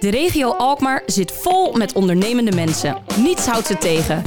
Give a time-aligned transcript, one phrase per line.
[0.00, 2.96] De regio Alkmaar zit vol met ondernemende mensen.
[3.16, 4.22] Niets houdt ze tegen.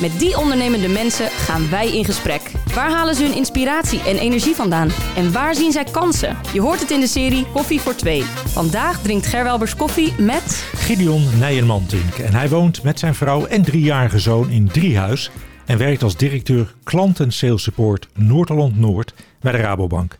[0.00, 2.50] Met die ondernemende mensen gaan wij in gesprek.
[2.74, 4.88] Waar halen ze hun inspiratie en energie vandaan?
[5.16, 6.36] En waar zien zij kansen?
[6.52, 8.22] Je hoort het in de serie Koffie voor Twee.
[8.46, 10.70] Vandaag drinkt Gerwelbers koffie met...
[10.74, 12.14] Gideon Nijenmantink.
[12.14, 15.30] En hij woont met zijn vrouw en driejarige zoon in Driehuis.
[15.66, 20.18] En werkt als directeur klanten sales support Noord-Holland Noord bij de Rabobank.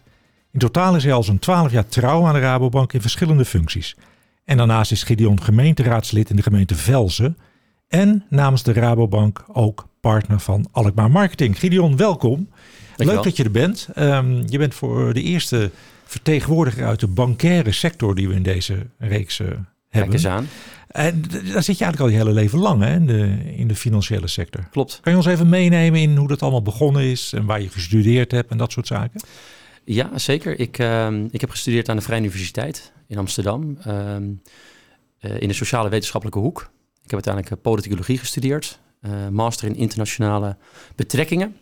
[0.53, 3.97] In totaal is hij al zo'n 12 jaar trouw aan de Rabobank in verschillende functies.
[4.47, 7.37] En daarnaast is Gideon gemeenteraadslid in de gemeente Velzen.
[7.89, 11.59] En namens de Rabobank ook partner van Alkmaar Marketing.
[11.59, 12.49] Gideon, welkom.
[12.97, 13.89] Leuk dat je er bent.
[13.99, 15.71] Um, je bent voor de eerste
[16.05, 19.65] vertegenwoordiger uit de bankaire sector die we in deze reeks uh, hebben.
[19.89, 20.49] Kijk eens aan.
[20.87, 23.77] En daar zit je eigenlijk al je hele leven lang hè, in, de, in de
[23.77, 24.69] financiële sector.
[24.71, 24.99] Klopt.
[25.03, 28.31] Kan je ons even meenemen in hoe dat allemaal begonnen is en waar je gestudeerd
[28.31, 29.21] hebt en dat soort zaken?
[29.89, 30.61] Ja, zeker.
[30.61, 33.79] Ik, uh, ik heb gestudeerd aan de Vrije Universiteit in Amsterdam.
[33.87, 34.17] Uh,
[35.21, 36.61] uh, in de sociale wetenschappelijke hoek.
[36.95, 38.81] Ik heb uiteindelijk eh, politicologie gestudeerd.
[39.03, 40.57] Uh, master in internationale
[40.95, 41.57] betrekkingen.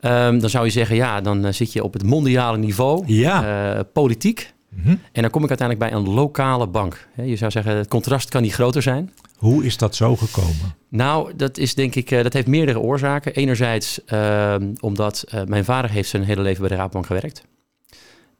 [0.00, 3.04] Um, dan zou je zeggen, ja, dan zit je op het mondiale niveau.
[3.06, 3.82] Ja.
[3.92, 4.54] politiek.
[4.76, 5.00] Mm -hmm.
[5.12, 7.08] En dan kom ik uiteindelijk bij een lokale bank.
[7.14, 9.12] Je zou zeggen, het contrast kan niet groter zijn.
[9.36, 10.74] Hoe is dat zo gekomen?
[10.88, 13.34] Nou, dat is denk ik, dat heeft meerdere oorzaken.
[13.34, 17.44] Enerzijds uh, omdat uh, mijn vader heeft zijn hele leven bij de Rabobank gewerkt.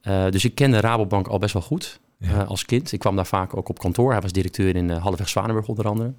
[0.03, 2.43] Uh, dus ik ken de Rabobank al best wel goed ja.
[2.43, 2.93] als kind.
[2.93, 4.13] Ik kwam daar vaak ook op kantoor.
[4.13, 6.13] Hij was directeur in Halfweg Zwanenburg onder andere.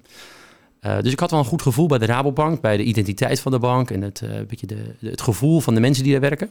[1.02, 3.58] dus ik had wel een goed gevoel bij de Rabobank, bij de identiteit van de
[3.58, 6.50] bank en het, beetje de, de, het gevoel van de mensen die daar werken.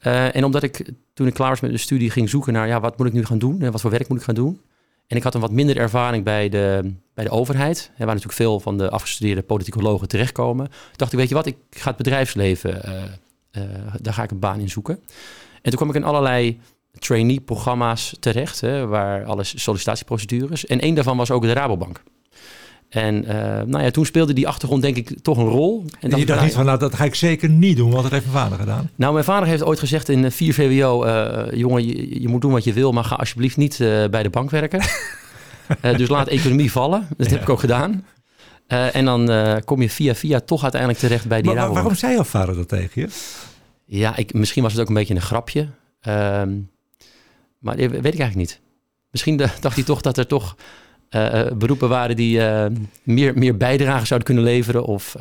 [0.00, 2.98] En omdat ik toen ik klaar was met de studie ging zoeken naar ja, wat
[2.98, 4.60] moet ik nu gaan doen en wat voor werk moet ik gaan doen.
[5.06, 7.90] En ik had een wat minder ervaring bij de, bij de overheid.
[7.96, 10.68] Waar natuurlijk veel van de afgestudeerde politicologen terechtkomen.
[10.96, 12.82] Dacht ik, weet je wat, ik ga het bedrijfsleven,
[13.52, 13.62] uh,
[14.00, 14.94] daar ga ik een baan in zoeken.
[15.62, 16.60] En toen kwam ik in allerlei
[16.98, 20.66] trainee-programma's terecht, hè, waar alles sollicitatieprocedures.
[20.66, 22.02] En één daarvan was ook de Rabobank.
[22.90, 23.32] En uh,
[23.66, 25.84] nou ja, toen speelde die achtergrond denk ik toch een rol.
[26.00, 28.12] En, en je dacht niet van, nou dat ga ik zeker niet doen, want dat
[28.12, 28.90] heeft mijn vader gedaan.
[28.96, 32.52] Nou, mijn vader heeft ooit gezegd in 4 VWO, uh, jongen, je, je, moet doen
[32.52, 34.80] wat je wil, maar ga alsjeblieft niet uh, bij de bank werken.
[35.96, 37.06] dus laat economie vallen.
[37.16, 37.32] Dat ja.
[37.32, 38.04] heb ik ook gedaan.
[38.66, 39.30] En dan
[39.64, 41.78] kom je via via toch uiteindelijk terecht bij die maar, Rabobank.
[41.82, 43.08] Waarom zei jouw vader dat tegen je?
[43.84, 45.68] Ja, ik, misschien was het ook een beetje een grapje.
[46.08, 46.70] Um,
[47.58, 48.60] maar weet ik eigenlijk niet.
[49.10, 50.56] Misschien dacht hij toch dat er toch
[51.16, 52.66] uh, beroepen waren die uh,
[53.02, 54.84] meer, meer bijdrage zouden kunnen leveren.
[54.84, 55.16] Of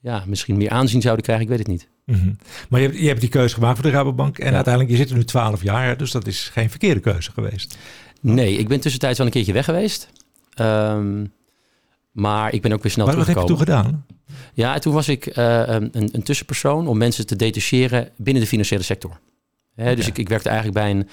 [0.00, 1.44] ja, misschien meer aanzien zouden krijgen.
[1.44, 1.88] Ik weet het niet.
[2.06, 2.36] Mm -hmm.
[2.68, 4.38] Maar je hebt, je hebt die keuze gemaakt voor de Rabobank.
[4.38, 4.54] En ja.
[4.54, 5.96] uiteindelijk, je zit er nu 12 jaar.
[5.96, 7.78] Dus dat is geen verkeerde keuze geweest.
[8.20, 10.08] Nee, ik ben tussentijds wel een keertje weg geweest.
[10.60, 11.32] Um,
[12.12, 13.56] maar ik ben ook weer snel maar teruggekomen.
[13.58, 14.06] Wat heb je toen gedaan?
[14.54, 19.20] Ja, toen was ik een, een, tussenpersoon om mensen te detacheren binnen de financiële sector.
[19.74, 21.08] Dus ik, ik, werkte eigenlijk bij een,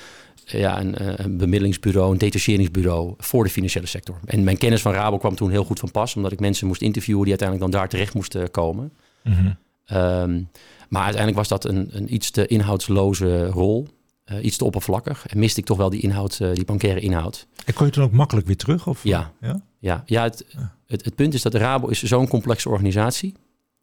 [0.51, 4.19] ja, een, een bemiddelingsbureau, een detacheringsbureau voor de financiële sector.
[4.25, 6.81] En mijn kennis van Rabo kwam toen heel goed van pas, omdat ik mensen moest
[6.81, 8.91] interviewen die uiteindelijk dan daar terecht moesten komen.
[9.23, 9.57] Mm -hmm.
[9.97, 10.49] um,
[10.89, 13.87] maar uiteindelijk was dat een, een iets te inhoudsloze rol.
[14.31, 15.27] Uh, iets te oppervlakkig.
[15.27, 17.47] En miste ik toch wel die inhoud, uh, die bankaire inhoud.
[17.65, 18.87] En kon je toen ook makkelijk weer terug?
[18.87, 19.03] Of?
[19.03, 19.61] Ja, ja?
[19.79, 20.75] ja, ja, het, ja.
[20.87, 23.33] Het, het, punt is dat Rabo is zo'n complexe organisatie.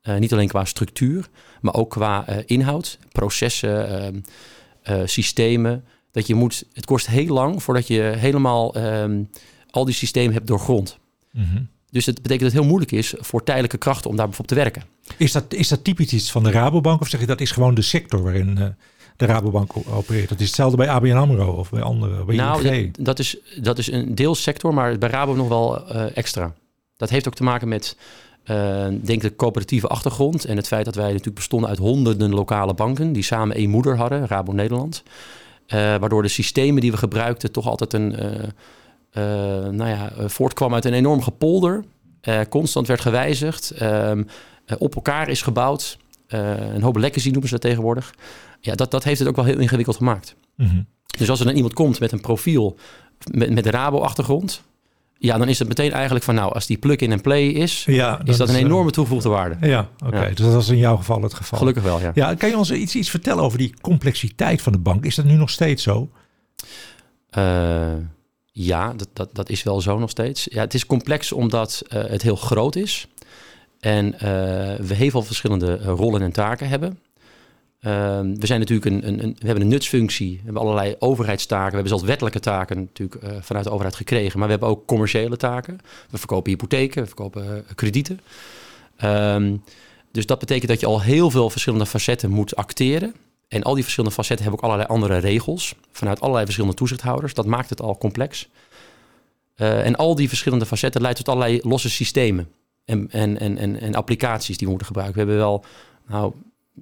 [0.03, 1.28] Uh, niet alleen qua structuur,
[1.60, 4.25] maar ook qua inhoud, processen,
[5.04, 5.84] systemen.
[6.16, 9.31] Dat je moet, het kost heel lang voordat je helemaal um,
[9.71, 10.99] al die systemen hebt doorgrond.
[11.31, 11.69] Mm -hmm.
[11.91, 14.65] Dus dat betekent dat het heel moeilijk is voor tijdelijke krachten om daar bijvoorbeeld te
[14.65, 14.82] werken.
[15.16, 17.75] Is dat, is dat typisch iets van de Rabobank of zeg je dat is gewoon
[17.75, 18.75] de sector waarin
[19.16, 20.28] de Rabobank opereert.
[20.28, 22.62] Dat is hetzelfde bij ABN AMRO of bij andere, bij nou.
[22.62, 26.54] Dat, dat, is, dat is een deelsector, maar bij Rabo nog wel uh, extra.
[26.97, 27.97] Dat heeft ook te maken met,
[28.50, 30.44] uh, denk de coöperatieve achtergrond...
[30.44, 33.12] en het feit dat wij natuurlijk bestonden uit honderden lokale banken...
[33.12, 35.03] die samen één moeder hadden, Rabo Nederland.
[35.66, 38.15] Uh, waardoor de systemen die we gebruikten toch altijd een...
[39.77, 41.84] nou ja, voortkwam uit een enorm gepolder.
[42.49, 43.82] constant werd gewijzigd.
[43.82, 44.27] Um,
[44.78, 45.99] op elkaar is gebouwd.
[46.27, 48.15] een hoop legacy noemen ze dat tegenwoordig
[48.66, 50.37] ja, dat, dat heeft het ook wel heel ingewikkeld gemaakt.
[50.56, 50.87] Mm -hmm.
[51.19, 52.77] Dus als er dan iemand komt met een profiel
[53.33, 54.62] met, met Rabo-achtergrond...
[55.18, 58.21] Ja, dan is het meteen eigenlijk van nou, als die plug-in en play is, ja,
[58.24, 59.66] is dat een enorme toegevoegde waarde.
[59.66, 60.07] Ja, oké.
[60.07, 60.28] Okay.
[60.28, 60.34] Ja.
[60.34, 61.59] Dus dat was in jouw geval het geval.
[61.59, 62.10] Gelukkig wel, ja.
[62.15, 65.04] Ja, kan je ons iets, iets vertellen over die complexiteit van de bank?
[65.04, 66.10] Is dat nu nog steeds zo?
[67.39, 67.92] Uh,
[68.53, 70.47] ja, dat, dat, dat is wel zo nog steeds.
[70.51, 73.09] Ja, het is complex omdat uh, het heel groot is.
[73.80, 74.21] En uh,
[74.86, 76.98] we heel veel verschillende rollen en taken hebben.
[77.86, 81.68] Uh, we zijn natuurlijk een, een, een, we hebben een nutsfunctie, we hebben allerlei overheidstaken,
[81.68, 84.86] we hebben zelfs wettelijke taken natuurlijk uh, vanuit de overheid gekregen, maar we hebben ook
[84.86, 85.78] commerciële taken.
[86.10, 88.21] We verkopen hypotheken, we verkopen uh, kredieten.
[89.04, 89.62] Um,
[90.12, 93.15] dus dat betekent dat je al heel veel verschillende facetten moet acteren.
[93.48, 97.34] En al die verschillende facetten hebben ook allerlei andere regels vanuit allerlei verschillende toezichthouders.
[97.34, 98.48] Dat maakt het al complex.
[99.56, 102.48] Uh, en al die verschillende facetten leidt tot allerlei losse systemen
[102.84, 105.15] en, en, en, en, en applicaties die we moeten gebruiken.
[105.15, 105.65] We hebben wel
[106.09, 106.32] nou,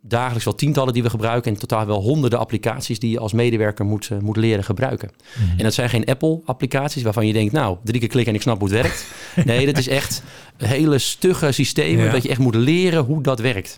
[0.03, 3.85] dagelijks wel tientallen die we gebruiken en totaal wel honderden applicaties die je als medewerker
[3.85, 5.11] moet, uh, moet leren gebruiken.
[5.35, 5.59] Mhm.
[5.59, 8.61] En dat zijn geen Apple-applicaties waarvan je denkt, nou, drie keer klikken en ik snap
[8.61, 9.07] hoe het werkt.
[9.51, 10.23] nee, dat is echt
[10.57, 13.77] hele stugge systemen dat je echt moet leren hoe dat werkt.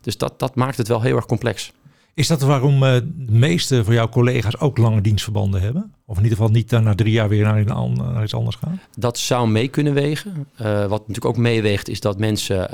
[0.00, 1.72] Dus dat, dat maakt het wel heel erg complex.
[2.14, 5.94] Is dat waarom uh, de meeste van jouw collega's ook lange dienstverbanden hebben?
[6.06, 8.80] Of in ieder geval niet dan na drie jaar weer naar, naar iets anders gaan?
[8.98, 10.46] Dat zou mee kunnen wegen.
[10.60, 12.70] Uh, wat natuurlijk ook meeweegt is dat mensen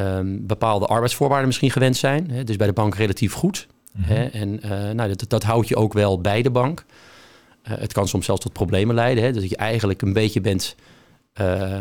[0.00, 2.30] um, bepaalde arbeidsvoorwaarden misschien gewend zijn.
[2.30, 3.66] Hè, dus bij de bank relatief goed.
[3.92, 4.16] Mm -hmm.
[4.16, 6.84] hè, en uh, nou, dat, dat houdt je ook wel bij de bank.
[7.64, 9.24] Uh, het kan soms zelfs tot problemen leiden.
[9.24, 10.76] Hè, dat je eigenlijk een beetje bent
[11.40, 11.78] uh,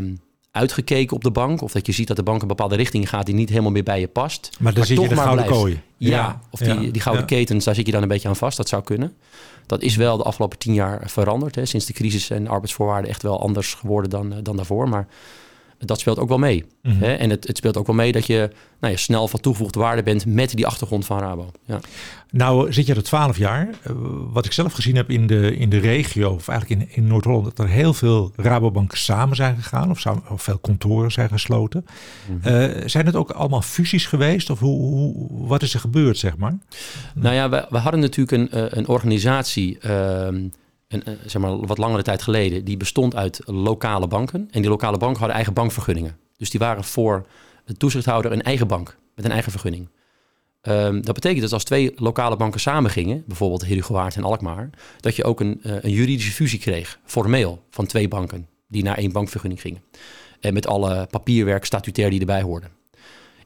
[0.52, 1.62] uitgekeken op de bank.
[1.62, 3.84] Of dat je ziet dat de bank een bepaalde richting gaat die niet helemaal meer
[3.84, 4.50] bij je past.
[4.60, 5.82] Maar dan zit je de gouden kooien.
[5.98, 7.36] Ja, ja, of die, ja, die gouden ja.
[7.36, 8.58] ketens, daar zit je dan een beetje aan vast.
[8.58, 9.14] Dat zou kunnen.
[9.66, 11.56] Dat is wel de afgelopen tien jaar veranderd.
[11.56, 11.66] Hè.
[11.66, 14.90] Sinds de crisis en arbeidsvoorwaarden echt wel anders geworden dan, dan daarvoor.
[14.90, 15.08] Maar
[15.86, 16.66] dat speelt ook wel mee.
[16.82, 17.02] Mm -hmm.
[17.02, 17.14] hè?
[17.14, 18.50] En het, het, speelt ook wel mee dat je,
[18.80, 21.52] nou, je snel van toegevoegde waarde bent met die achtergrond van Rabo.
[21.66, 21.80] Ja.
[22.30, 23.68] Nou zit je er twaalf jaar.
[23.68, 23.94] Uh,
[24.32, 27.44] wat ik zelf gezien heb in de, in de regio, of eigenlijk in, in Noord-Holland,
[27.44, 31.86] dat er heel veel Rabobanken samen zijn gegaan of, samen, of veel kantoren zijn gesloten.
[32.30, 32.54] Mm -hmm.
[32.54, 36.38] uh, zijn het ook allemaal fusies geweest of hoe, hoe, wat is er gebeurd, zeg
[36.38, 36.58] maar?
[37.16, 39.78] Nou ja, we, we hadden natuurlijk een, een organisatie.
[39.86, 40.28] Uh,
[40.92, 44.48] een, zeg maar, wat langere tijd geleden, die bestond uit lokale banken.
[44.52, 46.18] En die lokale banken hadden eigen bankvergunningen.
[46.38, 47.26] Dus die waren voor
[47.66, 49.90] de toezichthouder een eigen bank met een eigen vergunning.
[50.62, 55.24] Um, dat betekent dat als twee lokale banken samengingen, bijvoorbeeld Herugewaard en Alkmaar, dat je
[55.24, 59.62] ook een, uh, een juridische fusie kreeg, formeel, van twee banken die naar één bankvergunning
[59.62, 59.84] gingen.
[60.40, 62.68] En met alle papierwerk statutair die erbij hoorde.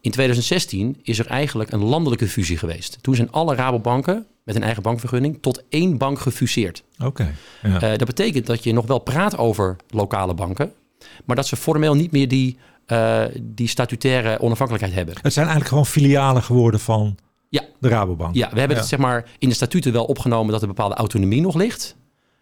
[0.06, 2.98] In 2016 is er eigenlijk een landelijke fusie geweest.
[3.02, 6.84] Toen zijn alle Rabobanken met een eigen bankvergunning tot één bank gefuseerd.
[6.98, 7.06] Oké.
[7.06, 7.92] Okay, ja.
[7.92, 10.72] uh, dat betekent dat je nog wel praat over lokale banken,
[11.26, 12.58] maar dat ze formeel niet meer die,
[12.88, 15.16] uh, die statutaire onafhankelijkheid hebben.
[15.22, 17.18] Het zijn eigenlijk gewoon filialen geworden van
[17.50, 17.62] ja.
[17.80, 18.36] de Rabobank.
[18.36, 18.82] Ja, we hebben ja.
[18.82, 21.96] het zeg maar in de statuten wel opgenomen dat er bepaalde autonomie nog ligt.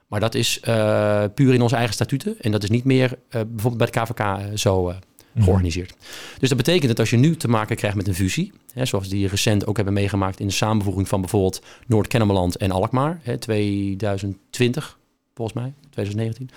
[0.08, 2.36] Maar dat is uh, puur in onze eigen statuten.
[2.42, 4.94] En dat is niet meer bijvoorbeeld bij de KVK zo
[5.40, 5.92] georganiseerd.
[5.92, 6.06] Mm.
[6.40, 9.10] Dus dat betekent dat als je nu te maken krijgt met een fusie, hè, zoals
[9.10, 14.98] die recent ook hebben meegemaakt in de samenvoeging van bijvoorbeeld Noord-Kennemerland en Alkmaar, hè, 2020
[15.36, 16.50] volgens mij, 2019,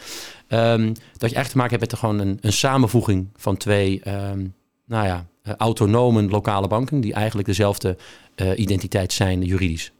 [0.48, 4.54] um, dat je eigenlijk te maken hebt met gewoon een, een samenvoeging van twee, um,
[4.84, 7.96] nou ja, uh, autonomen lokale banken die eigenlijk dezelfde
[8.36, 9.92] uh, identiteit zijn juridisch.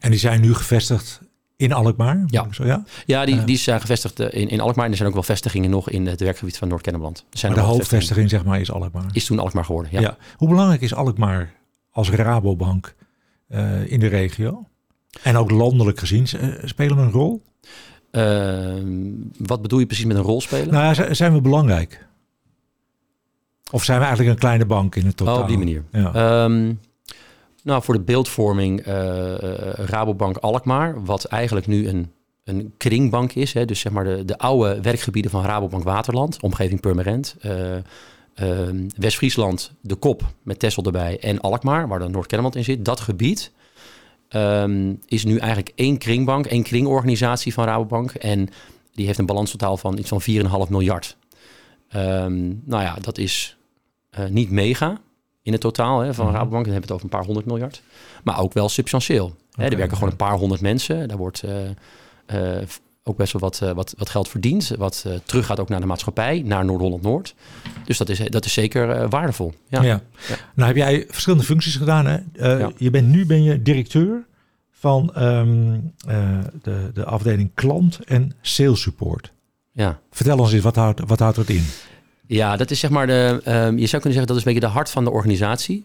[0.00, 1.20] En die zijn nu gevestigd
[1.62, 2.22] in Alkmaar?
[2.26, 2.84] Ja, zo, ja?
[3.06, 4.84] ja die, die zijn gevestigd in, in Alkmaar.
[4.84, 7.24] En er zijn ook wel vestigingen nog in het werkgebied van Noord-Kennemerland.
[7.42, 9.04] Maar de hoofdvestiging zeg maar is Alkmaar?
[9.12, 10.00] Is toen Alkmaar geworden, ja.
[10.00, 10.16] ja.
[10.36, 11.52] Hoe belangrijk is Alkmaar
[11.90, 12.94] als Rabobank
[13.48, 14.66] uh, in de regio?
[15.22, 16.26] En ook landelijk gezien,
[16.64, 17.42] spelen we een rol?
[18.10, 20.72] Uh, wat bedoel je precies met een rol spelen?
[20.72, 22.06] Nou, zijn we belangrijk?
[23.70, 25.34] Of zijn we eigenlijk een kleine bank in het totaal?
[25.34, 25.84] Oh, op die manier.
[25.92, 26.44] Ja.
[26.44, 26.80] Um,
[27.62, 29.34] nou, voor de beeldvorming uh,
[29.72, 32.12] Rabobank Alkmaar, wat eigenlijk nu een,
[32.44, 33.52] een kringbank is.
[33.52, 37.36] Hè, dus zeg maar de, de oude werkgebieden van Rabobank Waterland, omgeving Purmerend.
[37.44, 37.76] Uh,
[38.96, 42.84] West-Friesland, de kop met Tessel erbij en Alkmaar, waar dan Noord-Kennemerland in zit.
[42.84, 43.52] Dat gebied
[44.28, 48.10] um, is nu eigenlijk één kringbank, één kringorganisatie van Rabobank.
[48.10, 48.48] En
[48.92, 50.28] die heeft een balanstotaal van iets van 4,5
[50.68, 51.16] miljard.
[51.96, 53.56] Um, nou ja, dat is
[54.28, 55.00] niet mega
[55.42, 56.34] in het totaal hè, van -hmm.
[56.34, 56.64] Rabobank.
[56.64, 57.82] Dan hebben we het over een paar honderd miljard.
[58.24, 59.24] Maar ook wel substantieel.
[59.24, 61.08] Okay, hè, er werken gewoon een paar honderd mensen.
[61.08, 61.52] Daar wordt uh,
[62.34, 62.62] uh,
[63.02, 64.68] ook best wel wat, uh, wat, wat geld verdiend.
[64.78, 67.34] Wat terug gaat ook naar de maatschappij, naar Noord-Holland-Noord.
[67.84, 69.52] Dus dat is, dat is zeker waardevol.
[69.68, 69.82] Ja.
[69.82, 70.00] Ja.
[70.28, 70.36] ja.
[70.54, 72.06] Nou heb jij verschillende functies gedaan.
[72.06, 72.18] Hè?
[72.32, 72.70] Ja.
[72.76, 74.26] Je bent, nu ben je directeur
[74.70, 75.92] van um,
[76.62, 79.32] de, de afdeling klant en sales support.
[79.72, 80.00] Ja.
[80.10, 81.64] Vertel ons eens, wat houdt, wat houdt het in?
[82.26, 83.40] Ja, dat is zeg maar de.
[83.46, 85.82] Um, je zou kunnen zeggen dat is een beetje de hart van de organisatie.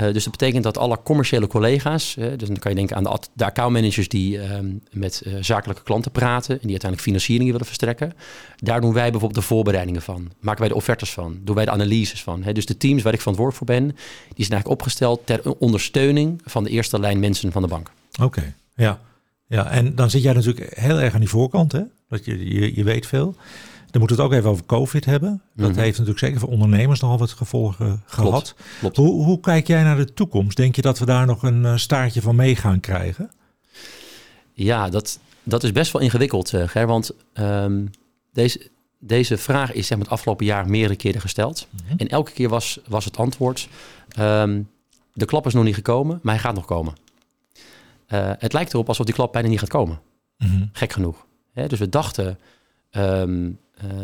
[0.00, 3.18] Uh, dus dat betekent dat alle commerciële collega's, dus dan kan je denken aan de,
[3.32, 8.12] de accountmanagers die um, met uh, zakelijke klanten praten en die uiteindelijk financieringen willen verstrekken.
[8.56, 10.32] Daar doen wij bijvoorbeeld de voorbereidingen van.
[10.40, 11.38] Maken wij de offertes van.
[11.42, 12.42] Doen wij de analyses van.
[12.42, 12.52] Hè.
[12.52, 13.86] Dus de teams waar ik verantwoordelijk voor ben,
[14.34, 17.90] die zijn eigenlijk opgesteld ter ondersteuning van de eerste lijn mensen van de bank.
[18.22, 19.00] Oké, ja.
[19.46, 19.70] ja.
[19.70, 21.82] En dan zit jij natuurlijk heel erg aan die voorkant, hè?
[22.08, 23.34] Dat je, je, je weet veel.
[23.94, 25.42] Dan moeten we het ook even over COVID hebben.
[25.54, 25.82] Dat mm-hmm.
[25.82, 28.30] heeft natuurlijk zeker voor ondernemers nogal wat gevolgen gehad.
[28.30, 28.96] Klopt, klopt.
[28.96, 30.56] Hoe, hoe, kijk jij naar de toekomst?
[30.56, 33.30] Denk je dat we daar nog een staartje van mee gaan krijgen?
[34.52, 36.86] Ja, dat, dat is best wel ingewikkeld, uh, Ger.
[36.86, 37.90] Want um,
[38.32, 41.68] deze, deze vraag is zeg maar, het afgelopen jaar meerdere keren gesteld.
[41.70, 41.98] Mm-hmm.
[41.98, 43.68] En elke keer was, was het antwoord...
[44.18, 44.70] Um,
[45.12, 46.94] de klap is nog niet gekomen, maar hij gaat nog komen.
[48.08, 50.00] Uh, het lijkt erop alsof die klap bijna niet gaat komen.
[50.38, 50.68] Mm-hmm.
[50.72, 51.26] Gek genoeg.
[51.52, 52.38] Dus we dachten...
[52.90, 53.50] Ehm,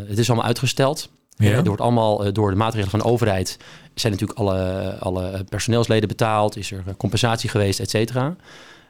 [0.07, 1.11] het is allemaal uitgesteld.
[1.37, 1.50] Ja.
[1.50, 3.59] Er wordt allemaal door de maatregelen van de overheid
[3.95, 8.37] zijn natuurlijk alle, alle personeelsleden betaald, is er compensatie geweest, et cetera.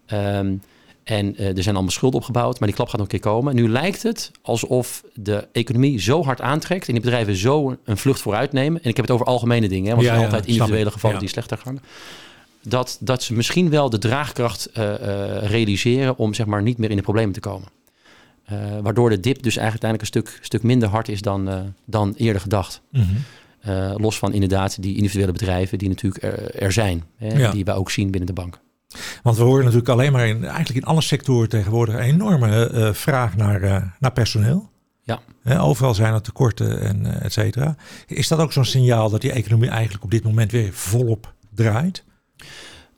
[0.07, 0.55] Ehm,
[1.05, 3.55] en er zijn allemaal schulden opgebouwd, maar die klap gaat nog een keer komen.
[3.55, 8.21] Nu lijkt het alsof de economie zo hard aantrekt en die bedrijven zo een vlucht
[8.21, 8.83] vooruit nemen.
[8.83, 11.29] En ik heb het over algemene dingen, hè, want er zijn altijd individuele gevallen die
[11.29, 11.81] slechter gaan
[12.63, 14.97] dat, dat ze misschien wel de draagkracht uh, uh,
[15.43, 17.69] realiseren om zeg maar niet meer in de problemen te komen.
[18.53, 22.15] Uh, waardoor de dip dus eigenlijk uiteindelijk een stuk, stuk minder hard is dan, dan
[22.17, 22.83] eerder gedacht.
[22.91, 24.03] Mm -hmm.
[24.03, 27.05] los van inderdaad die individuele bedrijven die natuurlijk er, er zijn.
[27.17, 27.51] Hè, ja.
[27.51, 28.61] Die we ook zien binnen de bank.
[29.23, 33.37] Want we horen natuurlijk alleen maar in, eigenlijk in alle sectoren tegenwoordig een enorme vraag
[33.37, 33.61] naar,
[33.99, 34.71] naar personeel.
[35.03, 35.21] Ja.
[35.43, 37.77] He, overal zijn er tekorten en et cetera.
[38.07, 42.05] Is dat ook zo'n signaal dat die economie eigenlijk op dit moment weer volop draait?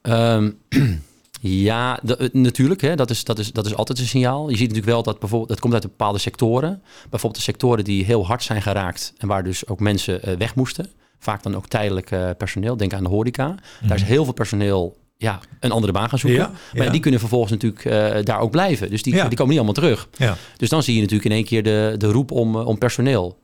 [0.03, 0.59] Um,
[1.43, 2.01] ja,
[2.33, 2.81] natuurlijk.
[2.81, 4.49] Hè, dat, is, dat, is, dat is altijd een signaal.
[4.49, 6.83] Je ziet natuurlijk wel dat bijvoorbeeld, dat komt uit bepaalde sectoren.
[7.01, 10.55] Bijvoorbeeld de sectoren die heel hard zijn geraakt en waar dus ook mensen uh, weg
[10.55, 10.91] moesten.
[11.19, 12.77] Vaak dan ook tijdelijk uh, personeel.
[12.77, 13.47] Denk aan de horeca.
[13.47, 13.89] Mm -hmm.
[13.89, 16.41] Daar is heel veel personeel ja, een andere baan gaan zoeken.
[16.41, 16.91] Ja, maar ja.
[16.91, 18.91] die kunnen vervolgens natuurlijk uh, daar ook blijven.
[18.91, 19.29] Dus die, ja.
[19.29, 20.09] die komen niet allemaal terug.
[20.57, 23.39] Dus dan zie je natuurlijk in één keer de, de roep om, om personeel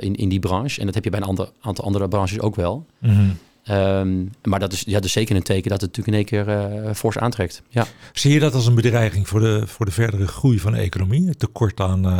[0.00, 0.80] in, in die branche.
[0.80, 2.86] En dat heb je bij een ander, aantal andere branches ook wel.
[2.98, 3.36] Mm -hmm.
[3.70, 6.46] Um, maar dat is, ja, dat is zeker een teken dat het natuurlijk in één
[6.46, 7.62] keer uh, fors aantrekt.
[7.68, 7.86] Ja.
[8.12, 11.28] Zie je dat als een bedreiging voor de, voor de verdere groei van de economie?
[11.28, 12.18] Het tekort aan, uh,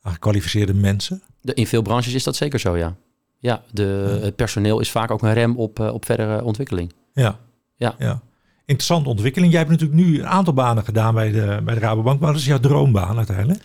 [0.00, 1.22] aan gekwalificeerde mensen?
[1.40, 2.96] De, in veel branches is dat zeker zo, ja.
[3.38, 4.24] Ja, de, ja.
[4.24, 6.92] het personeel is vaak ook een rem op, uh, op verdere ontwikkeling.
[7.12, 7.38] Ja.
[7.76, 7.94] Ja.
[7.98, 8.20] ja.
[8.64, 9.52] Interessante ontwikkeling.
[9.52, 12.20] Jij hebt natuurlijk nu een aantal banen gedaan bij de, bij de Rabobank.
[12.20, 13.62] Maar wat is jouw droombaan uiteindelijk?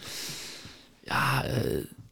[1.03, 1.44] Ja,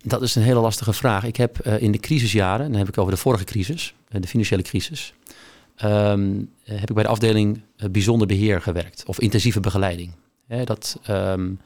[0.03, 1.23] dat is een hele lastige vraag.
[1.23, 4.27] Ik heb uh, in de crisisjaren, dan heb ik over de vorige crisis, uh, de
[4.27, 5.13] financiële crisis,
[5.83, 10.11] um, heb ik bij de afdeling uh, bijzonder beheer gewerkt of intensieve begeleiding.
[10.63, 11.59] Dat, um,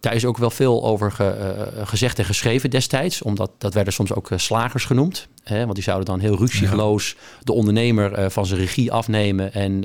[0.00, 4.12] daar is ook wel veel over ge, gezegd en geschreven destijds, omdat dat werden soms
[4.12, 5.28] ook slagers genoemd.
[5.42, 7.38] Hè, want die zouden dan heel ruksigloos ja.
[7.44, 9.84] de ondernemer van zijn regie afnemen en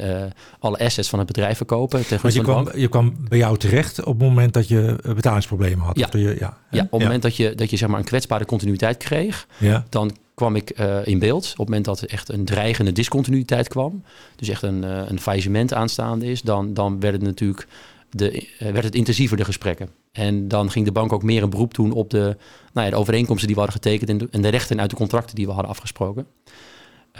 [0.60, 2.04] alle assets van het bedrijf verkopen.
[2.22, 5.98] Want je kwam, je kwam bij jou terecht op het moment dat je betalingsproblemen had.
[5.98, 8.06] Ja, of je, ja, ja op het moment dat je, dat je zeg maar een
[8.06, 9.86] kwetsbare continuïteit kreeg, ja.
[9.90, 11.44] dan kwam ik uh, in beeld.
[11.44, 14.04] Op het moment dat er echt een dreigende discontinuïteit kwam,
[14.36, 17.68] dus echt een, een faillissement aanstaande is, dan, dan werd het natuurlijk
[18.10, 19.90] de, werd het intensiever de gesprekken.
[20.12, 22.38] En dan ging de bank ook meer een beroep doen op de,
[22.74, 25.46] nou ja, de overeenkomsten die we getekend en de, en rechten uit de contracten die
[25.46, 26.28] we hadden afgesproken.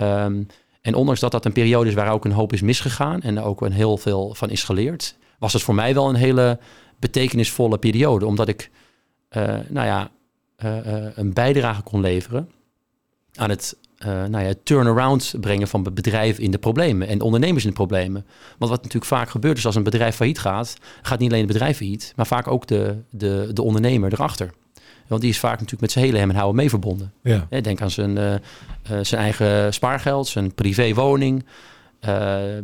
[0.02, 0.48] Um,
[0.82, 3.62] en ondanks dat dat een periode is waar ook een hoop is misgegaan en ook
[3.62, 6.60] een heel veel van is geleerd, was het voor mij wel een hele
[7.00, 8.26] betekenisvolle periode.
[8.26, 8.70] Omdat ik
[9.38, 10.12] uh, nou ja,
[10.64, 12.50] uh, uh, een bijdrage kon leveren
[13.34, 17.76] aan het nou ja, turnaround brengen van bedrijven in de problemen en ondernemers in de
[17.76, 18.26] problemen.
[18.58, 21.52] Want wat natuurlijk vaak gebeurt is als een bedrijf failliet gaat, gaat niet alleen het
[21.52, 24.54] bedrijf failliet, maar vaak ook de, de, de ondernemer erachter.
[25.08, 27.14] Want die is vaak natuurlijk met zijn hele hem en houden mee verbonden.
[27.24, 27.48] Ja.
[27.62, 28.40] Denk aan zijn, uh, uh,
[29.02, 31.46] zijn eigen spaargeld, zijn privéwoning.
[32.06, 32.58] Uh,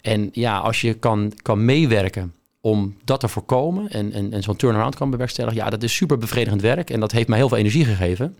[0.00, 4.56] en ja, als je kan, kan meewerken om dat te voorkomen en, en, en zo'n
[4.56, 7.58] turnaround kan bewerkstelligen, ja, dat is super bevredigend werk en dat heeft mij heel veel
[7.58, 8.36] energie gegeven.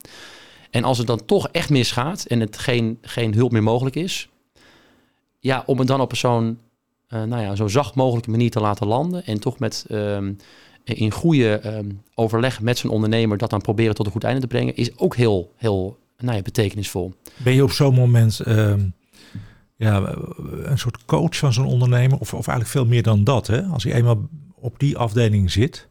[0.71, 4.29] En als het dan toch echt misgaat en het geen, geen hulp meer mogelijk is,
[5.39, 6.59] ja, om het dan op zo'n
[7.09, 10.33] nou ja, zo zacht mogelijke manier te laten landen en toch met ehm,
[10.85, 14.47] in goede um, overleg met zijn ondernemer dat dan proberen tot een goed einde te
[14.47, 17.13] brengen, is ook heel, heel nou ja, betekenisvol.
[17.37, 18.95] Ben je op zo'n moment um,
[19.77, 20.17] ja,
[20.63, 23.47] een soort coach van zo'n ondernemer, of, of eigenlijk veel meer dan dat?
[23.47, 23.63] Hè?
[23.63, 25.89] Als hij eenmaal op die afdeling zit,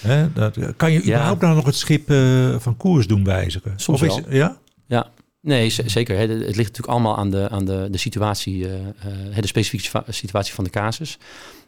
[0.00, 3.72] hè, dat, kan je überhaupt nou nog het schip uh, van koers doen wijzigen?
[3.76, 4.34] Soms of is, wel.
[4.34, 4.58] Ja?
[4.86, 6.18] Ja, Nee, zeker.
[6.18, 10.54] Het ligt natuurlijk allemaal aan de, aan de, de situatie, uh, uh, de specifieke situatie
[10.54, 11.18] van de casus.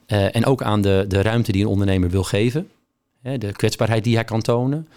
[0.07, 2.69] En ook aan de, de ruimte die een ondernemer wil geven.
[3.23, 4.89] Hè, de kwetsbaarheid die hij kan tonen.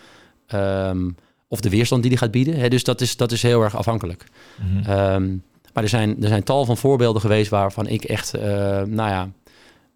[0.54, 1.16] Um,
[1.48, 2.56] of de weerstand die hij gaat bieden.
[2.56, 4.26] Hè, dus dat is, dat is heel erg afhankelijk.
[4.58, 4.70] Mhm.
[4.70, 5.14] Mm -hmm.
[5.14, 9.30] um, maar er zijn, er zijn tal van voorbeelden geweest waarvan ik echt, nou ja,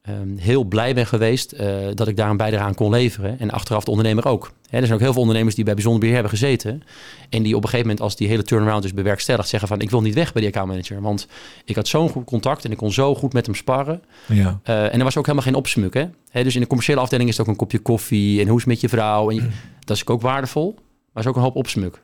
[0.10, 3.40] um, heel blij ben geweest uh, dat ik daar een bijdrage aan kon leveren.
[3.40, 4.52] En achteraf de ondernemer ook.
[4.70, 6.84] Hè, er zijn ook heel veel ondernemers die bij bijzonder beheer hebben gezeten.
[7.30, 9.90] En die op een gegeven moment, als die hele turnaround is bewerkstelligd, zeggen van ik
[9.90, 11.02] wil niet weg bij die accountmanager.
[11.02, 11.28] Want
[11.66, 14.02] ik had zo'n goed contact en ik kon zo goed met hem sparren.
[14.26, 14.60] Ja.
[14.66, 15.94] Uh, en er was ook helemaal geen opsmuk.
[15.94, 16.06] Hè?
[16.30, 18.64] Hè, dus in de commerciële afdeling is het ook een kopje koffie en hoe is
[18.64, 19.30] het met je vrouw.
[19.30, 19.48] En je,
[19.80, 20.76] dat is ook waardevol,
[21.14, 22.02] maar is ook een hoop opsmuk.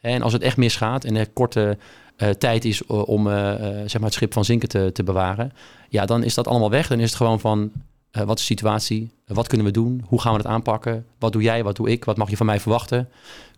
[0.00, 1.78] En als het echt misgaat en er korte
[2.16, 5.52] uh, tijd is uh, om uh, zeg maar het schip van zinken te, te bewaren,
[5.88, 6.88] ja, dan is dat allemaal weg.
[6.88, 7.72] Dan is het gewoon van
[8.10, 9.10] wat is de situatie?
[9.24, 10.04] wat kunnen we doen?
[10.06, 11.06] Hoe gaan we het aanpakken?
[11.18, 11.64] Wat doe jij?
[11.64, 12.04] Wat doe ik?
[12.04, 13.08] Wat mag je van mij verwachten?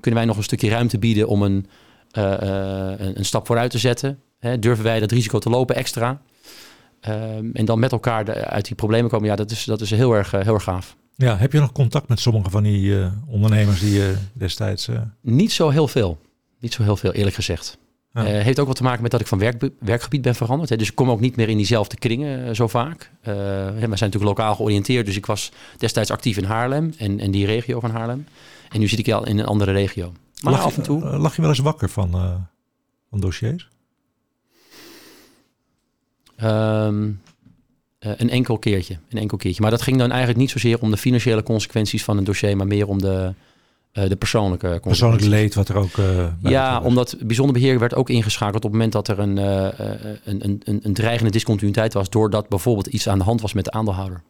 [0.01, 1.67] Kunnen wij nog een stukje ruimte bieden om een,
[2.13, 4.19] een, een stap vooruit te zetten?
[4.39, 6.21] Hè, durven wij dat risico te lopen extra?
[7.09, 9.91] Um, en dan met elkaar de, uit die problemen komen, ja, dat is, dat is
[9.91, 10.97] heel, erg, heel erg gaaf.
[11.15, 14.89] Ja, heb je nog contact met sommige van die uh, ondernemers die je destijds...
[15.21, 16.19] Niet zo heel veel.
[16.61, 17.79] Niet zo heel veel, eerlijk gezegd.
[18.25, 18.39] Ja.
[18.39, 20.71] Uh, heeft ook wat te maken met dat ik van werk, werkgebied ben veranderd.
[20.71, 20.77] Hè.
[20.77, 23.11] Dus ik kom ook niet meer in diezelfde kringen zo vaak.
[23.23, 23.31] we
[23.79, 25.07] zijn natuurlijk lokaal georiënteerd.
[25.07, 28.27] Dus ik was destijds actief in Haarlem en, en die regio van Haarlem.
[28.69, 30.13] En nu zit ik al in een andere regio.
[30.43, 31.01] Maar lag, af en toe...
[31.01, 32.11] lag je wel eens wakker van,
[33.11, 33.69] van dossiers?
[36.43, 37.21] Um,
[38.01, 38.99] uh, een enkel keertje.
[39.09, 39.63] Een enkel keertje.
[39.63, 42.67] Maar dat ging dan eigenlijk niet zozeer om de financiële consequenties van een dossier, maar
[42.67, 43.35] meer om de,
[43.93, 44.79] de persoonlijke.
[44.83, 45.97] Persoonlijk leed wat er ook.
[45.97, 50.61] Uh, ja, omdat bijzonder beheer werd ook ingeschakeld op het moment dat er een, een,
[50.65, 54.23] een, een dreigende discontinuïteit was, doordat bijvoorbeeld iets aan de hand was met de aandeelhouder.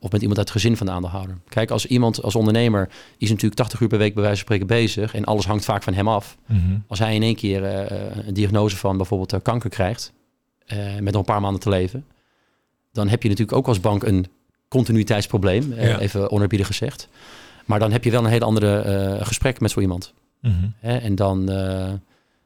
[0.00, 1.38] Of met iemand uit het gezin van de aandeelhouder.
[1.48, 4.66] Kijk, als iemand als ondernemer is natuurlijk 80 uur per week bij wijze van spreken
[4.66, 6.36] bezig en alles hangt vaak van hem af.
[6.46, 6.84] Mm -hmm.
[6.86, 7.64] Als hij in één keer
[8.26, 10.12] een diagnose van bijvoorbeeld kanker krijgt,
[11.00, 12.04] met nog een paar maanden te leven,
[12.92, 14.26] dan heb je natuurlijk ook als bank een
[14.68, 15.98] continuïteitsprobleem, Ja.
[15.98, 17.08] even onerbiedig gezegd.
[17.66, 20.14] Maar dan heb je wel een hele andere eh, gesprek met zo iemand.
[20.40, 20.54] Mhm.
[20.78, 20.96] Hè?
[20.96, 21.92] En dan, eh,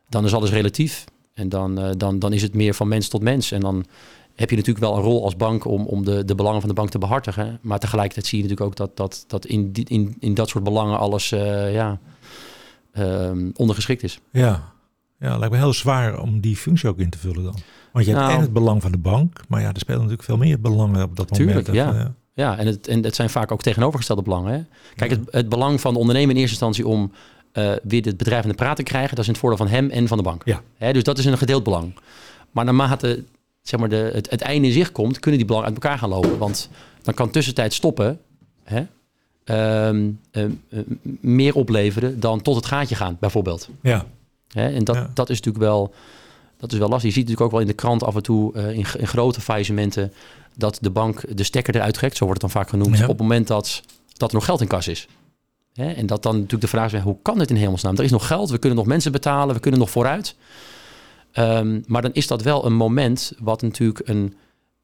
[0.08, 1.04] dan is alles relatief.
[1.34, 3.52] En dan, eh, dan, dan is het meer van mens tot mens.
[3.52, 3.84] En dan
[4.34, 6.74] heb je natuurlijk wel een rol als bank om, om de, de belangen van de
[6.74, 7.58] bank te behartigen.
[7.62, 10.64] Maar tegelijkertijd zie je natuurlijk ook dat, dat, dat in, die, in, in dat soort
[10.64, 11.98] belangen alles ja,
[12.92, 14.20] ehm, ondergeschikt is.
[14.32, 14.72] Ja.
[15.18, 17.56] ja, lijkt me heel zwaar om die functie ook in te vullen dan.
[17.92, 18.34] Want je hebt Nou.
[18.36, 21.16] en het belang van de bank, maar ja, er spelen natuurlijk veel meer belangen op
[21.16, 21.94] dat Tuurlijk, moment.
[21.94, 22.00] ja.
[22.00, 22.06] Eh,
[22.40, 24.52] Ja, en het, en het zijn vaak ook tegenovergestelde belangen.
[24.52, 24.60] Hè?
[24.94, 27.12] Kijk, het, het belang van de ondernemer in eerste instantie om
[27.52, 29.68] eh, weer het bedrijf aan de praat te krijgen, dat is in het voordeel van
[29.68, 30.42] hem en van de bank.
[30.44, 30.62] Ja.
[30.76, 31.94] Hè, dus dat is een gedeeld belang.
[32.50, 33.24] Maar naarmate
[33.62, 36.08] zeg maar, de, het, het einde in zicht komt, kunnen die belangen uit elkaar gaan
[36.08, 36.38] lopen.
[36.38, 36.68] Want
[37.02, 38.20] dan kan tussentijd stoppen
[38.62, 38.82] hè,
[39.44, 40.78] ehm, ehm, eh,
[41.20, 43.68] meer opleveren dan tot het gaatje gaan, bijvoorbeeld.
[43.82, 44.06] ja.
[44.52, 44.68] Hè?
[44.74, 45.10] En dat, Ja.
[45.14, 45.94] dat is natuurlijk wel,
[46.56, 47.08] dat is wel lastig.
[47.08, 49.40] Je ziet natuurlijk ook wel in de krant af en toe eh, in, in grote
[49.40, 50.12] faillissementen
[50.56, 53.02] dat de bank de stekker eruit trekt, zo wordt het dan vaak genoemd, Ja.
[53.02, 53.82] op het moment dat,
[54.16, 55.08] dat er nog geld in kas is.
[55.74, 55.90] Hè?
[55.92, 57.96] En dat dan natuurlijk de vraag is, hoe kan dit in hemelsnaam?
[57.96, 60.34] Er is nog geld, we kunnen nog mensen betalen, we kunnen nog vooruit.
[61.32, 64.34] Ehm, maar dan is dat wel een moment wat natuurlijk een,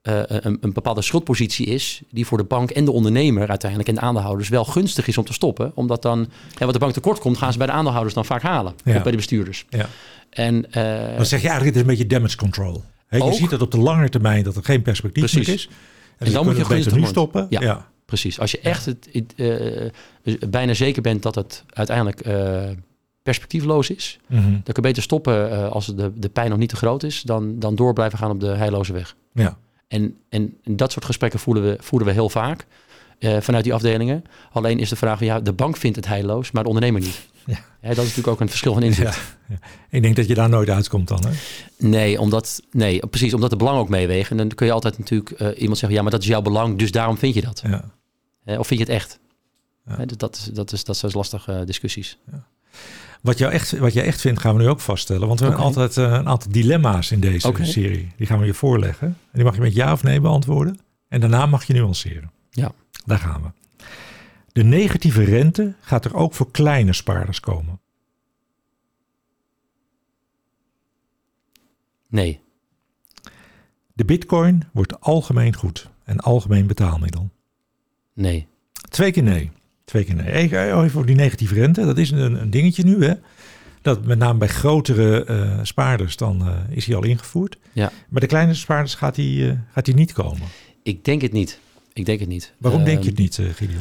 [0.03, 3.95] eh, een, een bepaalde schuldpositie is, die voor de bank en de ondernemer uiteindelijk en
[3.95, 5.73] de aandeelhouders wel gunstig is om te stoppen.
[5.75, 8.43] Omdat dan, hè, wat de bank tekort komt, gaan ze bij de aandeelhouders dan vaak
[8.43, 8.75] halen.
[8.85, 8.97] Ja.
[8.97, 9.67] Of bij de bestuurders.
[9.69, 9.89] Ja.
[10.31, 12.83] En, eh, Dan zeg je eigenlijk, het is een beetje damage control.
[13.07, 13.33] Hè, je Ook.
[13.33, 15.55] ziet dat op de lange termijn dat er geen perspectief Precies.
[15.55, 15.69] is.
[16.19, 17.47] En, dan moet je beter nu stoppen.
[17.51, 17.61] Ja.
[17.61, 17.89] ja.
[18.05, 18.41] Precies.
[18.41, 19.91] Als je echt het, het, eh,
[20.23, 22.63] dus bijna zeker bent dat het uiteindelijk eh,
[23.23, 24.43] perspectiefloos is, Mhm.
[24.43, 27.23] dan kun je beter stoppen eh, als de, de pijn nog niet te groot is,
[27.23, 29.17] dan, dan door blijven gaan op de heilloze weg.
[29.33, 29.57] ja.
[29.89, 32.67] En, en dat soort gesprekken voeren we, voeren we heel vaak
[33.21, 34.25] vanuit die afdelingen.
[34.53, 37.29] Alleen is de vraag, van, ja, de bank vindt het heilloos, maar de ondernemer niet.
[37.47, 37.59] Ja.
[37.81, 39.37] Dat is natuurlijk ook een verschil van inzicht.
[39.49, 39.57] Ja.
[39.91, 41.25] Ik denk dat je daar nooit uitkomt dan.
[41.27, 41.31] Hè?
[41.79, 44.31] Nee, omdat, nee, precies, omdat de belangen ook meewegen.
[44.31, 46.79] En dan kun je altijd natuurlijk eh, iemand zeggen, ja, maar dat is jouw belang,
[46.79, 47.63] dus daarom vind je dat.
[47.67, 48.59] Ja.
[48.59, 49.19] Of vind je het echt?
[49.87, 49.97] Ja.
[49.97, 52.19] Hè, dat, dat, is, dat, is, dat zijn lastige eh, discussies.
[53.21, 55.27] Wat, jou echt, wat jij echt vindt, gaan we nu ook vaststellen.
[55.29, 58.13] Want we hebben altijd eh, een aantal dilemma's in deze serie.
[58.17, 59.07] Die gaan we je voorleggen.
[59.07, 60.79] En die mag je met ja of nee beantwoorden.
[61.09, 62.31] En daarna mag je nuanceren.
[62.51, 62.73] Ja.
[63.05, 63.66] Daar gaan we.
[64.57, 67.81] De negatieve rente gaat er ook voor kleine spaarders komen.
[72.09, 72.41] Nee,
[73.93, 77.31] De bitcoin wordt algemeen goed en algemeen betaalmiddel.
[78.13, 78.47] nee.
[78.89, 79.51] Twee keer nee.
[79.85, 80.33] Twee keer nee.
[80.33, 81.85] Even voor die negatieve rente.
[81.85, 83.15] Dat is een, een dingetje nu, hè?
[83.83, 87.59] Dat met name bij grotere eh, spaarders, dan eh, is die al ingevoerd.
[87.73, 87.93] Ja.
[88.09, 90.49] Bij de kleine spaarders gaat die, eh, gaat die niet komen.
[90.83, 91.61] Ik denk het niet.
[91.93, 92.53] Ik denk het niet.
[92.59, 93.81] Waarom denk je Ehm, het niet, Gideon?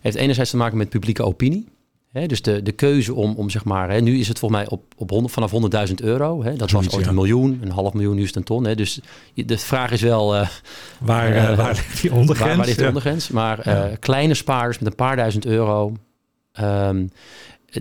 [0.00, 1.66] Heeft enerzijds te maken met publieke opinie.
[2.14, 4.70] Hè, dus de, de keuze om, om zeg maar, hè, nu is het volgens mij
[4.70, 5.52] op, op 100, vanaf
[5.88, 6.42] 100.000 euro.
[6.42, 7.10] Hè, dat Zoiets, was ooit ja.
[7.10, 8.64] een miljoen, een half miljoen, nu is het een ton.
[8.64, 9.00] Hè, dus
[9.34, 10.48] de vraag is wel, eh,
[11.00, 12.48] Waar, eh, eh, waar ligt die ondergrens?
[12.48, 12.86] waar, waar ligt Ja.
[12.86, 13.28] ondergrens?
[13.28, 13.58] Maar
[13.98, 15.96] kleine spaarders met een paar duizend euro,
[16.52, 17.06] ehm,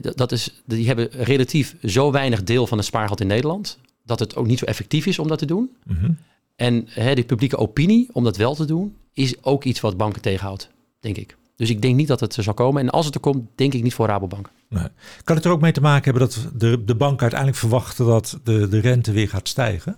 [0.01, 4.35] dat is, die hebben relatief zo weinig deel van het spaargeld in Nederland, dat het
[4.35, 5.69] ook niet zo effectief is om dat te doen.
[5.85, 6.11] Mhm.
[6.55, 10.21] En hè, de publieke opinie om dat wel te doen, is ook iets wat banken
[10.21, 10.69] tegenhoudt,
[11.03, 11.37] denk ik.
[11.55, 12.81] Dus ik denk niet dat het er zal komen.
[12.81, 14.49] En als het er komt, denk ik niet voor Rabobank.
[14.69, 14.87] Nee.
[15.23, 18.39] Kan het er ook mee te maken hebben dat de, de bank uiteindelijk verwachten dat
[18.43, 19.97] de, de rente weer gaat stijgen?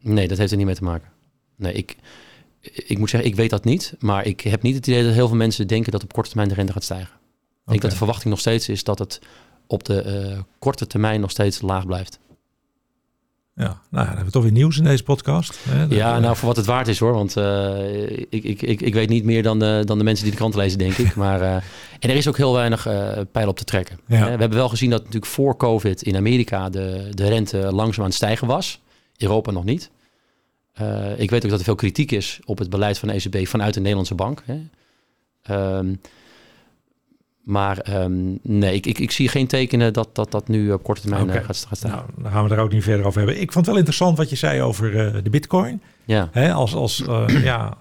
[0.00, 1.08] Nee, dat heeft er niet mee te maken.
[1.56, 1.96] Nee, ik,
[2.60, 3.94] ik moet zeggen, ik weet dat niet.
[3.98, 6.48] Maar ik heb niet het idee dat heel veel mensen denken dat op korte termijn
[6.48, 7.14] de rente gaat stijgen.
[7.64, 9.20] Ik denk dat de verwachting nog steeds is dat het
[9.66, 12.18] op de eh, korte termijn nog steeds laag blijft.
[13.60, 15.58] Ja, nou, dan hebben we toch weer nieuws in deze podcast.
[15.68, 15.88] Hè?
[15.88, 17.12] Dat, Ja, eh, nou voor wat het waard is hoor.
[17.12, 20.32] Want eh, ik, ik, ik, ik weet niet meer dan de, dan de mensen die
[20.32, 21.14] de krant lezen, denk ik.
[21.20, 21.54] Maar, eh,
[21.98, 24.00] en er is ook heel weinig eh pijl op te trekken.
[24.06, 24.24] Ja.
[24.24, 28.08] We hebben wel gezien dat natuurlijk voor COVID in Amerika de, de rente langzaam aan
[28.08, 28.80] het stijgen was.
[29.16, 29.90] Europa nog niet.
[31.16, 33.74] ik weet ook dat er veel kritiek is op het beleid van de ECB vanuit
[33.74, 34.42] de Nederlandse bank.
[34.46, 34.60] Hè.
[35.42, 35.94] Ehm,
[37.42, 41.00] maar ehm, nee, ik, ik, ik, zie geen tekenen dat dat, dat nu op korte
[41.00, 41.42] termijn okay.
[41.42, 41.90] gaat, gaat, staan.
[41.90, 43.40] Nou, dan gaan we daar ook niet verder over hebben.
[43.40, 45.82] Ik vond het wel interessant wat je zei over de bitcoin.
[46.04, 46.28] Ja.
[46.32, 47.02] Hè, als als
[47.42, 47.76] ja,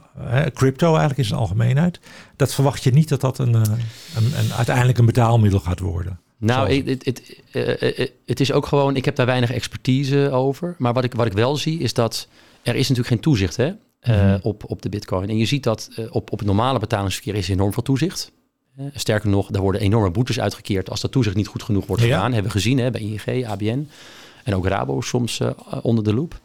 [0.54, 2.00] crypto eigenlijk in zijn algemeenheid.
[2.36, 3.68] Dat verwacht je niet dat dat een, een,
[4.16, 6.20] een uiteindelijk een betaalmiddel gaat worden.
[6.38, 10.76] Nou, het, het, het, het, is ook gewoon, ik heb daar weinig expertise over.
[10.78, 12.28] Maar wat ik, wat ik wel zie is dat
[12.64, 15.30] er is natuurlijk geen toezicht hè, mm op, op de bitcoin.
[15.30, 18.32] En je ziet dat op, op het normale betalingsverkeer is enorm veel toezicht.
[18.80, 22.04] Uh, sterker nog, er worden enorme boetes uitgekeerd als dat toezicht niet goed genoeg wordt
[22.04, 22.34] gedaan.
[22.34, 23.90] Hebben we gezien hè, bij ING, ABN
[24.44, 25.42] en ook Rabo soms
[25.82, 26.40] onder de loep.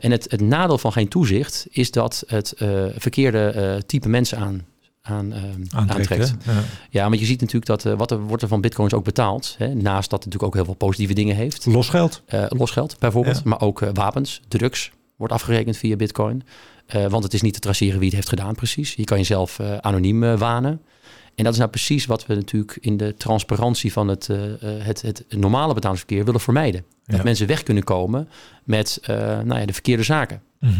[0.00, 2.54] en het, het nadeel van geen toezicht is dat het
[2.96, 4.64] verkeerde type mensen aan
[5.06, 5.34] aan,
[5.70, 6.34] aantrekt.
[6.44, 6.52] Ja.
[6.90, 7.08] ja.
[7.08, 9.54] maar je ziet natuurlijk dat wat er wordt er van bitcoins ook betaald.
[9.58, 11.66] Hè, naast dat het natuurlijk ook heel veel positieve dingen heeft.
[11.66, 12.22] Losgeld.
[12.48, 16.42] Losgeld bijvoorbeeld, maar ook wapens, drugs wordt afgerekend via bitcoin.
[17.08, 18.94] want het is niet te traceren wie het heeft gedaan precies.
[18.94, 20.80] Je kan jezelf anoniem wanen.
[21.36, 24.26] En dat is nou precies wat we natuurlijk in de transparantie van het,
[24.60, 26.84] het, het normale betalingsverkeer willen vermijden.
[27.04, 28.28] Dat mensen weg kunnen komen
[28.64, 29.00] met
[29.44, 30.42] nou ja, de verkeerde zaken.
[30.60, 30.70] Mm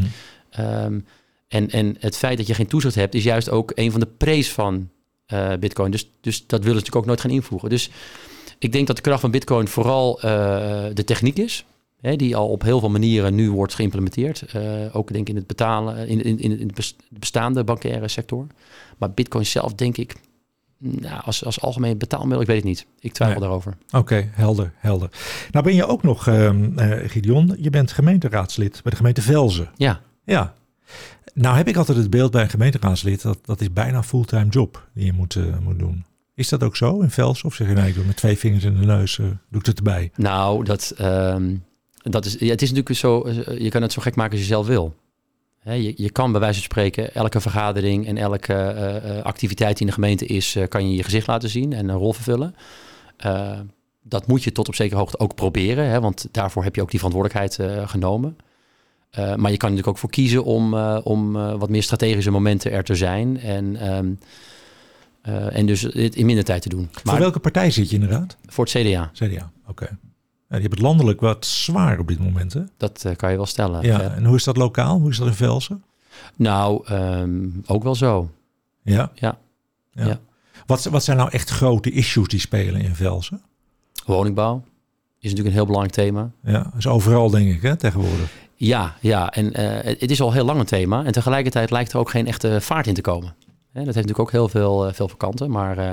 [0.51, 1.05] -hmm.
[1.49, 4.07] En, en het feit dat je geen toezicht hebt, is juist ook een van de
[4.07, 4.89] prees van
[5.33, 5.91] uh, Bitcoin.
[5.91, 7.69] Dus, dus dat willen ze natuurlijk ook nooit gaan invoegen.
[7.69, 7.91] Dus
[8.59, 10.19] ik denk dat de kracht van Bitcoin vooral
[10.95, 11.65] de techniek is.
[12.01, 14.45] Hè, die al op heel veel manieren nu wordt geïmplementeerd.
[14.93, 18.47] Ook denk ik in het betalen, in, in, in de bestaande bankaire sector.
[18.99, 20.15] Maar Bitcoin zelf, denk ik,
[20.79, 22.87] nou, als, als algemeen betaalmiddel, ik weet het niet.
[22.99, 23.77] Ik twijfel daarover.
[23.91, 25.11] Oké, helder, helder.
[25.51, 26.51] Nou ben je ook nog, uh,
[27.07, 29.71] Gideon, je bent gemeenteraadslid bij de gemeente Velzen.
[29.77, 30.01] Ja.
[30.25, 30.55] Ja,
[31.35, 34.49] nou heb ik altijd het beeld bij een gemeenteraadslid dat dat is bijna een fulltime
[34.49, 36.05] job die je moet, uh, moet doen.
[36.35, 37.43] Is dat ook zo in Vels?
[37.43, 39.67] Of zeg je nee, ik doe met twee vingers in de neus, uh, doe ik
[39.67, 40.11] het erbij?
[40.17, 41.65] Nou, dat, um,
[42.03, 44.41] dat is, ja, het is natuurlijk zo, eh, je kan het zo gek maken als
[44.41, 44.95] je zelf wil.
[45.75, 48.75] Je, je kan bij wijze van spreken elke vergadering en elke
[49.05, 51.97] uh, activiteit die in de gemeente is, kan je je gezicht laten zien en een
[51.97, 52.55] rol vervullen.
[54.03, 56.91] dat moet je tot op zekere hoogte ook proberen, hè, want daarvoor heb je ook
[56.91, 58.37] die verantwoordelijkheid genomen.
[59.17, 62.95] Maar je kan natuurlijk ook voor kiezen om, om wat meer strategische momenten er te
[62.95, 63.41] zijn.
[63.41, 64.19] En, um,
[65.53, 66.89] en dus dit in minder tijd te doen.
[66.93, 68.37] Maar voor welke partij zit je inderdaad?
[68.47, 69.11] Voor het CDA.
[69.15, 69.71] CDA, oké.
[69.71, 69.97] Okay.
[70.49, 72.63] Ja, je hebt het landelijk wat zwaar op dit moment, hè?
[72.77, 73.83] Dat kan je wel stellen.
[73.83, 74.99] Ja, en hoe is dat lokaal?
[74.99, 75.85] Hoe is dat in Velsen?
[76.37, 78.31] Nou, um, ook wel zo.
[78.83, 79.11] Ja?
[79.15, 79.39] Ja.
[79.93, 80.07] ja.
[80.07, 80.21] ja.
[80.67, 83.43] Wat, wat zijn nou echt grote issues die spelen in Velsen?
[84.07, 84.63] Woningbouw
[85.19, 86.31] is natuurlijk een heel belangrijk thema.
[86.43, 88.33] Ja, dat is overal denk ik hè, tegenwoordig.
[88.55, 89.31] Ja, ja.
[89.31, 91.05] en uh, het is al heel lang een thema.
[91.05, 93.35] En tegelijkertijd lijkt er ook geen echte vaart in te komen.
[93.73, 95.51] Hè, dat heeft natuurlijk ook heel veel, uh, veel vakanten.
[95.51, 95.93] Maar, uh,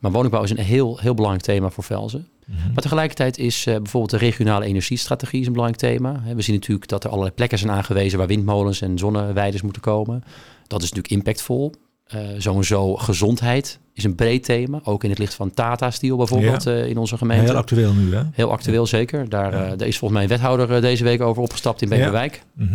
[0.00, 2.28] maar woningbouw is een heel, heel belangrijk thema voor Velzen.
[2.46, 2.72] Mm -hmm.
[2.72, 6.22] Maar tegelijkertijd is bijvoorbeeld de regionale energiestrategie een belangrijk thema.
[6.34, 10.24] We zien natuurlijk dat er allerlei plekken zijn aangewezen waar windmolens en zonneweiders moeten komen.
[10.66, 11.72] Dat is natuurlijk impactvol.
[12.14, 14.80] Uh, sowieso gezondheid is een breed thema.
[14.84, 16.72] Ook in het licht van Tata Steel bijvoorbeeld ja.
[16.72, 17.44] uh, in onze gemeente.
[17.44, 18.22] Heel actueel nu hè?
[18.32, 18.88] Heel actueel ja.
[18.88, 19.28] zeker.
[19.28, 19.72] Daar, ja.
[19.72, 22.42] uh, daar, is volgens mij een wethouder deze week over opgestapt in Beverwijk.
[22.54, 22.68] Mm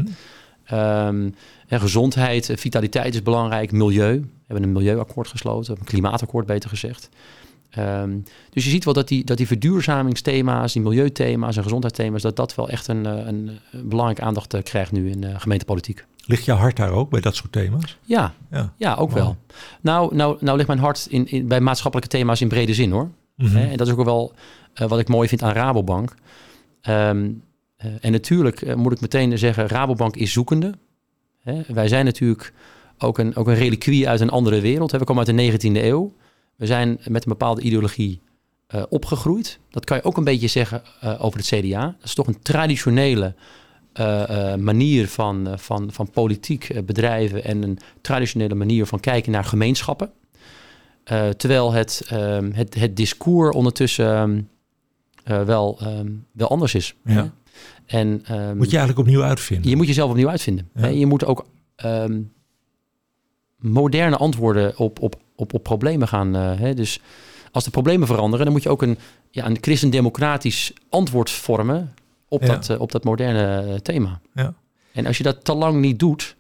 [0.68, 0.78] -hmm.
[0.80, 1.36] um,
[1.70, 3.72] gezondheid, vitaliteit is belangrijk.
[3.72, 4.20] Milieu.
[4.20, 5.78] We hebben een milieuakkoord gesloten.
[5.80, 7.10] Een klimaatakkoord beter gezegd.
[7.78, 12.36] Um, dus je ziet wel dat die, dat die verduurzamingsthema's, die milieuthema's en gezondheidsthema's, dat
[12.36, 16.06] dat wel echt een, een, een belangrijke aandacht krijgt nu in gemeentepolitiek.
[16.26, 17.98] Ligt je hart daar ook bij dat soort thema's?
[18.06, 18.74] Ja, ja.
[18.78, 19.20] ja ook wow.
[19.20, 19.38] wel.
[19.82, 23.10] Nou, nou, nou ligt mijn hart in, in, bij maatschappelijke thema's in brede zin hoor.
[23.36, 23.58] Mm -hmm.
[23.58, 24.34] En dat is ook wel
[24.82, 26.16] uh, wat ik mooi vind aan Rabobank.
[26.90, 27.44] Um,
[27.86, 30.74] uh, en natuurlijk uh, moet ik meteen zeggen, Rabobank is zoekende.
[31.40, 31.62] Hè?
[31.68, 32.54] Wij zijn natuurlijk
[32.98, 34.92] ook een, ook een reliquie uit een andere wereld.
[34.92, 36.14] We komen uit de 19e eeuw.
[36.60, 38.22] We zijn met een bepaalde ideologie
[38.90, 39.60] opgegroeid.
[39.70, 40.82] Dat kan je ook een beetje zeggen
[41.20, 41.82] over het CDA.
[41.86, 43.34] Dat is toch een traditionele
[44.00, 49.44] uh, uh, manier van, van, van politiek bedrijven en een traditionele manier van kijken naar
[49.44, 50.12] gemeenschappen.
[51.38, 56.96] terwijl het, ehm, het, het discours ondertussen um, wel, um, wel anders is.
[57.06, 57.34] Ja.
[57.86, 58.10] En,
[58.56, 59.70] moet je eigenlijk opnieuw uitvinden?
[59.70, 60.70] Je moet jezelf opnieuw uitvinden.
[60.76, 60.88] Ja.
[60.88, 61.46] Je moet ook
[63.58, 66.34] moderne antwoorden op, op, op, op problemen gaan.
[66.34, 66.74] Hè?
[66.74, 67.00] Dus
[67.52, 68.98] als de problemen veranderen, dan moet je ook een,
[69.32, 71.94] ja, een christendemocratisch antwoord vormen
[72.28, 72.48] op, ja.
[72.48, 74.20] dat, uh, op dat moderne uh, thema.
[74.34, 74.54] Ja.
[74.94, 76.36] En als je dat te lang niet doet,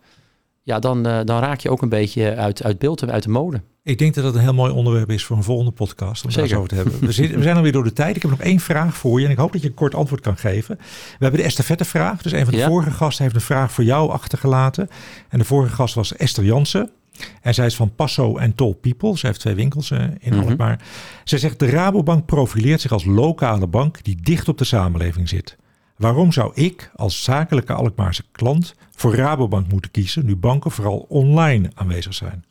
[0.64, 3.62] ja, dan, dan raak je ook een beetje uit, uit beeld en uit de mode.
[3.84, 6.50] Ik denk dat dat een heel mooi onderwerp is voor een volgende podcast om Zeker.
[6.50, 7.00] daar zo te hebben.
[7.00, 8.16] We, zitten, we zijn alweer door de tijd.
[8.16, 10.22] Ik heb nog één vraag voor je en ik hoop dat je een kort antwoord
[10.22, 10.76] kan geven.
[10.78, 12.22] We hebben de estafette vraag.
[12.22, 12.68] Dus een van de ja.
[12.68, 14.90] vorige gasten heeft een vraag voor jou achtergelaten.
[15.30, 16.92] En de vorige gast was Esther Jansen.
[17.42, 19.18] En zij is van Passo en Tol People.
[19.18, 20.82] Ze heeft twee winkels uh, in mm Alkmaar.
[21.24, 25.58] Zij zegt de Rabobank profileert zich als lokale bank die dicht op de samenleving zit.
[25.98, 31.72] Waarom zou ik als zakelijke Alkmaarse klant voor Rabobank moeten kiezen nu banken vooral online
[31.74, 32.46] aanwezig zijn?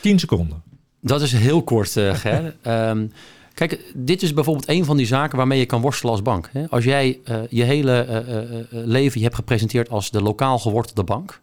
[0.00, 0.62] 10 seconden.
[1.00, 2.56] Dat is heel kort, uh, Ger.
[2.62, 3.12] um,
[3.54, 6.50] kijk, dit is bijvoorbeeld een van die zaken waarmee je kan worstelen als bank.
[6.52, 6.68] Hè?
[6.68, 8.24] Als jij uh, je hele
[8.70, 11.42] leven je hebt gepresenteerd als de lokaal gewortelde bank...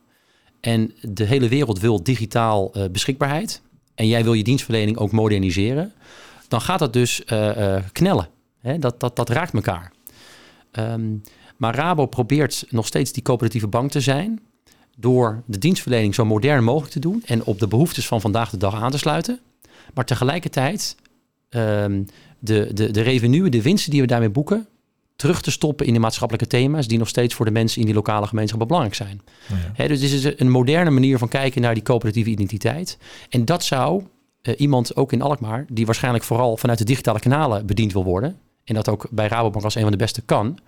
[0.62, 3.62] en de hele wereld wil digitaal beschikbaarheid...
[3.96, 5.94] en jij wil je dienstverlening ook moderniseren...
[6.48, 7.24] dan gaat dat dus
[7.92, 8.30] knellen.
[8.60, 8.80] Hè?
[8.80, 9.92] Dat, dat, dat raakt elkaar.
[10.72, 11.22] Um,
[11.58, 14.40] maar Rabo probeert nog steeds die coöperatieve bank te zijn
[14.98, 18.58] door de dienstverlening zo modern mogelijk te doen en op de behoeftes van vandaag de
[18.58, 19.40] dag aan te sluiten.
[19.94, 20.96] Maar tegelijkertijd
[21.50, 22.06] um,
[22.40, 24.68] de, de, de revenue, de winsten die we daarmee boeken,
[25.22, 27.96] terug te stoppen in de maatschappelijke thema's die nog steeds voor de mensen in die
[27.96, 29.22] lokale gemeenschap belangrijk zijn.
[29.52, 32.98] Oh dus dit is een moderne manier van kijken naar die coöperatieve identiteit.
[33.30, 34.04] En dat zou
[34.42, 38.38] uh, iemand ook in Alkmaar, die waarschijnlijk vooral vanuit de digitale kanalen bediend wil worden,
[38.64, 40.60] en dat ook bij Rabobank als een van de beste kan,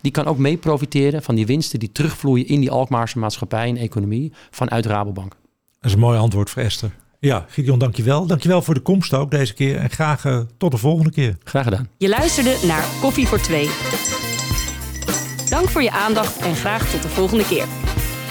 [0.00, 3.76] die kan ook mee profiteren van die winsten die terugvloeien in die Alkmaarse maatschappij en
[3.76, 5.30] economie vanuit Rabobank.
[5.30, 6.90] Dat is een mooi antwoord voor Esther.
[7.20, 8.26] Ja, Gideon, dankjewel.
[8.26, 9.76] Dankjewel voor de komst ook deze keer.
[9.76, 11.36] En graag uh, tot de volgende keer.
[11.44, 11.88] Graag gedaan.
[11.96, 13.70] Je luisterde naar Koffie voor Twee.
[15.48, 17.64] Dank voor je aandacht en graag tot de volgende keer.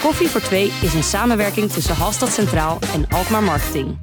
[0.02, 3.98] Koffie voor Twee is een samenwerking tussen Halstad Centraal en Alkmaar Marketing.